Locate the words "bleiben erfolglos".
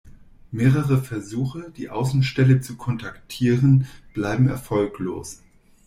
4.15-5.43